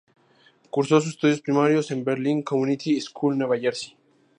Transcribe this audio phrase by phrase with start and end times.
[0.71, 3.95] Cursó sus estudios primarios en Berlín Community School, Nueva Jersey.